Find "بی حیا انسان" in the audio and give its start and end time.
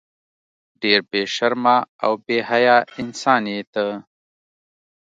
2.25-3.43